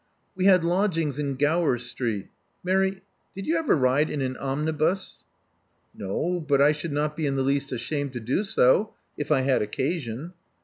[0.33, 2.29] We had lodgings in Gower Street.
[2.63, 3.01] Mary,
[3.35, 5.25] did you ever ride in an omnibus?"
[5.93, 6.39] '*No.
[6.39, 9.61] But I should not be in the least ashamed to do so if I had
[9.61, 10.33] occasion."